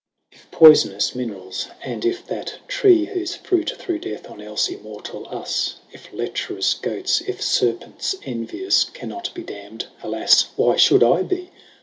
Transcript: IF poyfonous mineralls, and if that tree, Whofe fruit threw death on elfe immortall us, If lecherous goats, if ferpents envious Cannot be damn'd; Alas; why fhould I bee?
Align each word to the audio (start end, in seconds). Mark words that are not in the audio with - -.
IF 0.31 0.49
poyfonous 0.49 1.13
mineralls, 1.13 1.67
and 1.83 2.03
if 2.05 2.25
that 2.25 2.57
tree, 2.67 3.05
Whofe 3.05 3.37
fruit 3.37 3.71
threw 3.77 3.99
death 3.99 4.27
on 4.31 4.39
elfe 4.39 4.67
immortall 4.69 5.31
us, 5.31 5.75
If 5.91 6.11
lecherous 6.11 6.73
goats, 6.73 7.21
if 7.27 7.37
ferpents 7.41 8.15
envious 8.25 8.83
Cannot 8.83 9.31
be 9.35 9.43
damn'd; 9.43 9.85
Alas; 10.01 10.47
why 10.55 10.73
fhould 10.77 11.03
I 11.03 11.21
bee? 11.21 11.51